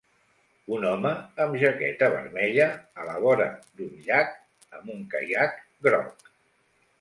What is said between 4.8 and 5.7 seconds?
un caiac